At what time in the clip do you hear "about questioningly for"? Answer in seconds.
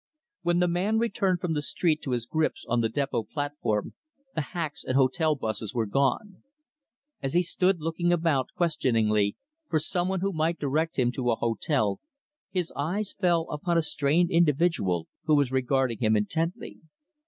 8.11-9.77